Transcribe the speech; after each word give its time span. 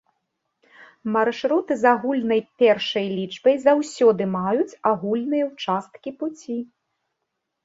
Маршруты 1.15 1.73
з 1.81 1.91
агульнай 1.97 2.41
першай 2.63 3.05
лічбай 3.17 3.55
заўсёды 3.67 4.23
маюць 4.37 4.77
агульныя 4.93 5.45
ўчасткі 5.53 6.09
пуці. 6.19 6.57